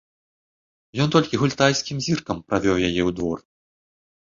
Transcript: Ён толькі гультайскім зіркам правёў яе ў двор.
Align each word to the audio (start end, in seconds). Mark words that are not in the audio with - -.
Ён 1.05 1.13
толькі 1.17 1.39
гультайскім 1.43 1.97
зіркам 2.07 2.43
правёў 2.49 2.75
яе 2.75 2.91
ў 3.09 3.11
двор. 3.21 3.37